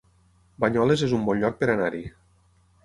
[0.65, 2.05] Banyoles es un bon lloc per anar-hi